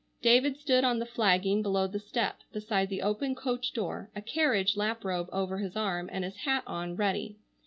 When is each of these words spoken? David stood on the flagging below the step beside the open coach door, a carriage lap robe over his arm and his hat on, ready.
David 0.23 0.59
stood 0.59 0.83
on 0.83 0.97
the 0.97 1.05
flagging 1.05 1.61
below 1.61 1.85
the 1.85 1.99
step 1.99 2.39
beside 2.51 2.89
the 2.89 3.03
open 3.03 3.35
coach 3.35 3.71
door, 3.71 4.09
a 4.15 4.21
carriage 4.23 4.75
lap 4.75 5.05
robe 5.05 5.29
over 5.31 5.59
his 5.59 5.75
arm 5.75 6.09
and 6.11 6.23
his 6.23 6.37
hat 6.37 6.63
on, 6.65 6.95
ready. 6.95 7.37